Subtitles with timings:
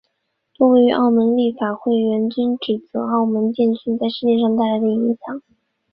[0.57, 5.43] 多位澳门立法会议员均指责澳门电讯在事件上带来的影响。